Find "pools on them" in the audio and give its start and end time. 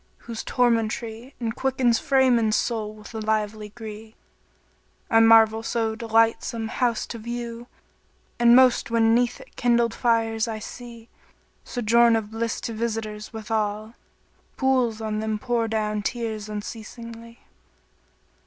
14.57-15.37